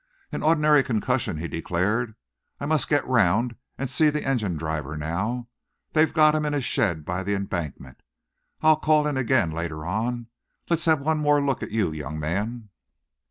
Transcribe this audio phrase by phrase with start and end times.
[0.31, 2.15] "An ordinary concussion," he declared.
[2.59, 5.47] "I must get round and see the engine driver now.
[5.93, 8.01] They have got him in a shed by the embankment.
[8.63, 10.25] I'll call in again later on.
[10.71, 12.69] Let's have one more look at you, young man."